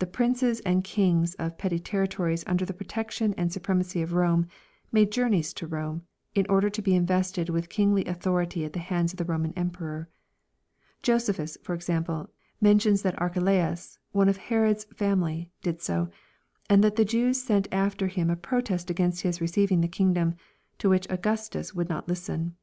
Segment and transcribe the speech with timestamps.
[0.00, 4.48] The princes and kings of petty territories under the protection and su premacy of Rome,
[4.90, 6.02] made journeys to Rome,
[6.34, 10.08] in order to be invested with kingly authority at the hands of the Roman Emperor.
[11.04, 12.28] Jo sephus, for example,
[12.60, 16.08] mentions that Archelaus, one of Herod's fam ily, did so,
[16.68, 20.34] and that the Jews sent after him a protest against his receiving the kingdom,
[20.78, 22.56] to which Augustus would not listen.